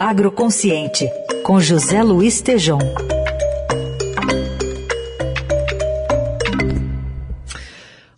[0.00, 1.08] Agroconsciente,
[1.42, 2.78] com José Luiz Tejom.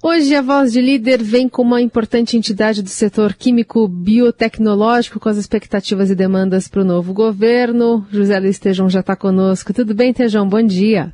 [0.03, 5.29] Hoje a Voz de Líder vem com uma importante entidade do setor químico biotecnológico com
[5.29, 8.07] as expectativas e demandas para o novo governo.
[8.11, 9.73] José Luiz Tejão já está conosco.
[9.73, 10.49] Tudo bem, Tejão?
[10.49, 11.13] Bom dia.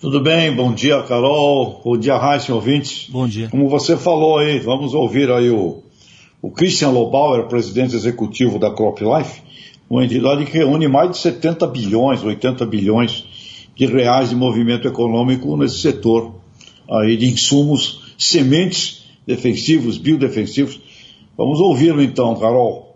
[0.00, 1.82] Tudo bem, bom dia, Carol.
[1.84, 3.08] Bom dia, Raíssa, ouvintes.
[3.10, 3.48] Bom dia.
[3.48, 5.82] Como você falou aí, vamos ouvir aí o,
[6.40, 9.42] o Christian Lobauer, presidente executivo da CropLife,
[9.88, 13.24] uma entidade que reúne mais de 70 bilhões, 80 bilhões
[13.74, 16.34] de reais de movimento econômico nesse setor
[16.90, 20.80] aí de insumos sementes defensivos, biodefensivos.
[21.36, 22.87] Vamos ouvi-lo então, Carol.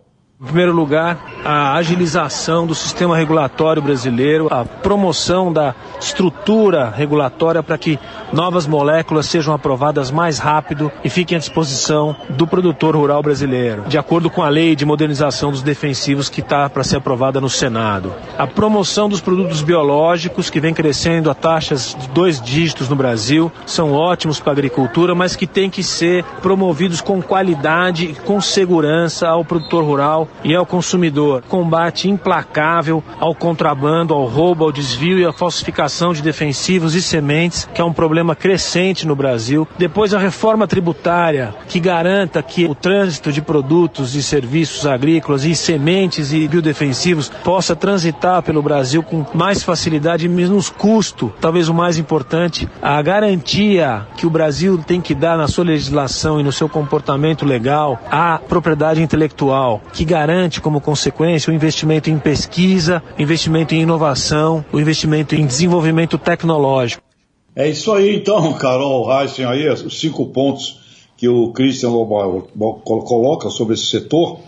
[0.42, 7.78] Em primeiro lugar, a agilização do sistema regulatório brasileiro, a promoção da estrutura regulatória para
[7.78, 7.96] que
[8.32, 13.96] novas moléculas sejam aprovadas mais rápido e fiquem à disposição do produtor rural brasileiro, de
[13.96, 18.12] acordo com a lei de modernização dos defensivos que está para ser aprovada no Senado.
[18.37, 23.51] A promoção dos produtos biológicos, que vem crescendo a taxas de dois dígitos no Brasil,
[23.65, 28.40] são ótimos para a agricultura, mas que têm que ser promovidos com qualidade e com
[28.40, 31.43] segurança ao produtor rural e ao consumidor.
[31.49, 37.69] Combate implacável ao contrabando, ao roubo, ao desvio e à falsificação de defensivos e sementes,
[37.73, 39.66] que é um problema crescente no Brasil.
[39.79, 45.55] Depois a reforma tributária, que garanta que o trânsito de produtos e serviços agrícolas e
[45.55, 51.33] sementes e biodefensivos possa transitar pelo Brasil com mais facilidade e menos custo.
[51.41, 56.41] Talvez o mais importante, a garantia que o Brasil tem que dar na sua legislação
[56.41, 62.09] e no seu comportamento legal à propriedade intelectual, que garante garante como consequência o investimento
[62.09, 67.03] em pesquisa, investimento em inovação, o investimento em desenvolvimento tecnológico.
[67.56, 70.81] É isso aí então, Carol Heisen, aí os cinco pontos
[71.16, 72.41] que o Christian Lobo
[72.82, 74.38] coloca sobre esse setor.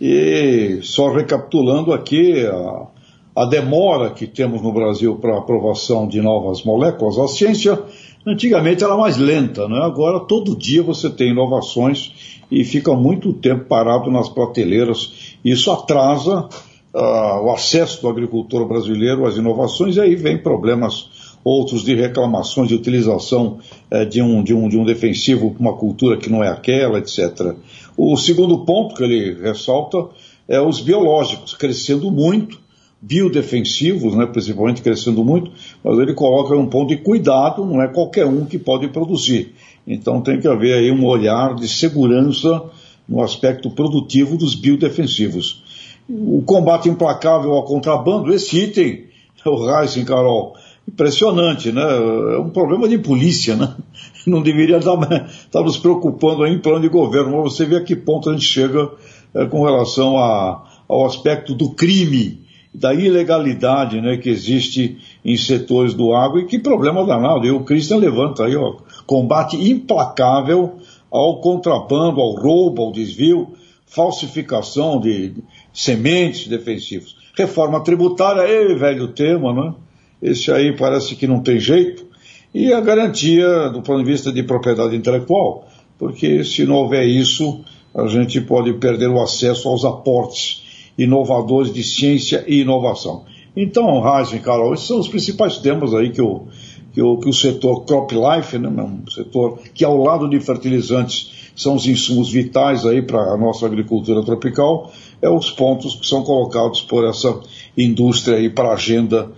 [0.00, 2.86] E só recapitulando aqui a,
[3.34, 7.82] a demora que temos no Brasil para aprovação de novas moléculas, a ciência
[8.26, 9.80] antigamente era mais lenta, né?
[9.82, 12.12] agora todo dia você tem inovações
[12.50, 15.34] e fica muito tempo parado nas prateleiras.
[15.44, 16.48] Isso atrasa
[16.94, 21.10] uh, o acesso do agricultor brasileiro às inovações e aí vem problemas
[21.42, 23.58] outros de reclamações de utilização
[23.90, 26.98] uh, de, um, de, um, de um defensivo para uma cultura que não é aquela,
[26.98, 27.54] etc.
[27.96, 30.06] O segundo ponto que ele ressalta
[30.48, 32.63] é os biológicos crescendo muito,
[33.06, 38.24] biodefensivos, né, principalmente crescendo muito, mas ele coloca um ponto de cuidado, não é qualquer
[38.24, 39.54] um que pode produzir.
[39.86, 42.62] Então tem que haver aí um olhar de segurança
[43.06, 45.62] no aspecto produtivo dos biodefensivos.
[46.08, 49.04] O combate implacável ao contrabando, esse item,
[49.44, 50.54] o Heisen, Carol,
[50.88, 51.82] impressionante, né?
[51.82, 53.74] É um problema de polícia, né?
[54.26, 57.84] Não deveria estar, estar nos preocupando aí em plano de governo, mas você vê a
[57.84, 58.90] que ponto a gente chega
[59.34, 62.43] é, com relação a, ao aspecto do crime,
[62.74, 67.46] da ilegalidade né, que existe em setores do agro e que problema danado.
[67.46, 68.76] E o Christian levanta aí, ó,
[69.06, 70.78] combate implacável
[71.10, 73.52] ao contrabando, ao roubo, ao desvio,
[73.86, 75.34] falsificação de
[75.72, 77.16] sementes defensivos.
[77.36, 79.74] Reforma tributária, é velho tema, né?
[80.20, 82.04] Esse aí parece que não tem jeito.
[82.52, 85.68] E a garantia do ponto de vista de propriedade intelectual,
[85.98, 87.64] porque se não houver isso,
[87.94, 90.63] a gente pode perder o acesso aos aportes
[90.96, 93.24] inovadores de ciência e inovação.
[93.56, 96.46] Então, Raisen, Carol, esses são os principais temas aí que o,
[96.92, 101.52] que o, que o setor crop life, né, um setor que ao lado de fertilizantes
[101.56, 106.22] são os insumos vitais aí para a nossa agricultura tropical, é os pontos que são
[106.22, 107.40] colocados por essa
[107.76, 109.30] indústria aí para a agenda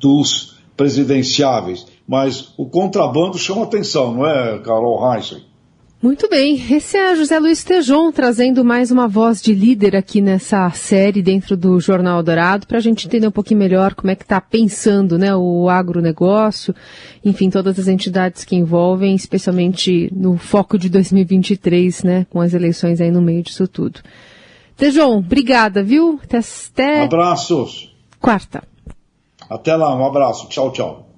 [0.00, 1.86] dos presidenciáveis.
[2.06, 5.42] Mas o contrabando chama atenção, não é, Carol Heisen?
[6.04, 10.68] Muito bem, esse é José Luiz Tejon trazendo mais uma voz de líder aqui nessa
[10.68, 14.22] série dentro do Jornal Dourado para a gente entender um pouquinho melhor como é que
[14.22, 16.74] está pensando né, o agronegócio,
[17.24, 23.00] enfim, todas as entidades que envolvem, especialmente no foco de 2023, né, com as eleições
[23.00, 24.00] aí no meio disso tudo.
[24.76, 26.20] Tejon, obrigada, viu?
[26.22, 27.04] Até.
[27.04, 27.96] Abraços.
[28.20, 28.62] Quarta.
[29.48, 30.50] Até lá, um abraço.
[30.50, 31.13] Tchau, tchau.